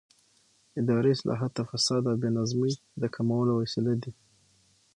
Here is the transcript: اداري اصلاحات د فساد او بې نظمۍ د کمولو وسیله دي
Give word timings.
اداري 0.79 1.09
اصلاحات 1.15 1.51
د 1.55 1.59
فساد 1.69 2.03
او 2.09 2.15
بې 2.21 2.29
نظمۍ 2.37 2.71
د 3.01 3.03
کمولو 3.15 3.51
وسیله 3.61 3.93
دي 4.01 4.11